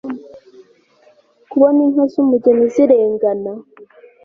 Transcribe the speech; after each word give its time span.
kubona 1.49 1.79
inka 1.85 2.03
z'umugeni 2.11 2.65
zirengana 2.73 3.51